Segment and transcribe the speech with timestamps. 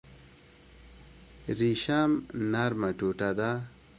[1.59, 2.11] ریشم
[2.51, 3.51] نرمه ټوټه ده